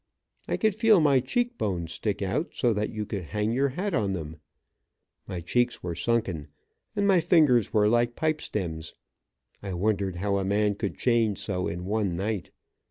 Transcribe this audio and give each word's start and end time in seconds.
I 0.47 0.57
could 0.57 0.73
feel 0.73 0.99
my 0.99 1.19
cheek 1.19 1.59
bones 1.59 1.91
stick 1.91 2.23
out 2.23 2.55
so 2.55 2.73
that 2.73 2.89
you 2.89 3.05
could 3.05 3.25
hang 3.25 3.51
your 3.51 3.69
hat 3.69 3.93
on 3.93 4.13
them. 4.13 4.37
My 5.27 5.41
cheeks 5.41 5.83
were 5.83 5.93
sunken, 5.93 6.47
and 6.95 7.07
my 7.07 7.19
fingers 7.21 7.71
were 7.71 7.87
like 7.87 8.15
pipe 8.15 8.41
stems. 8.41 8.95
I 9.61 9.75
wondered 9.75 10.15
how 10.15 10.39
a 10.39 10.43
man 10.43 10.73
could 10.73 10.97
change 10.97 11.37
so 11.37 11.67
in 11.67 11.85
one 11.85 12.15
night. 12.15 12.49